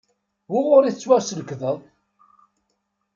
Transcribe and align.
Wuɣur 0.51 0.83
i 0.85 0.91
tettwasnekdeḍ? 0.93 1.77